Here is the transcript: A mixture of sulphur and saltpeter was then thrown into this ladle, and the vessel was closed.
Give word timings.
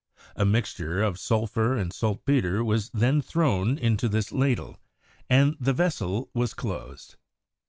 A 0.35 0.45
mixture 0.45 1.03
of 1.03 1.19
sulphur 1.19 1.77
and 1.77 1.93
saltpeter 1.93 2.63
was 2.63 2.89
then 2.89 3.21
thrown 3.21 3.77
into 3.77 4.09
this 4.09 4.31
ladle, 4.31 4.79
and 5.29 5.55
the 5.59 5.73
vessel 5.73 6.31
was 6.33 6.55
closed. 6.55 7.17